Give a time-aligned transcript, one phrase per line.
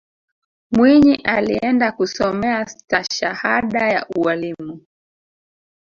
[0.71, 4.81] mwinyi alienda kusomea stashahada ya ualimu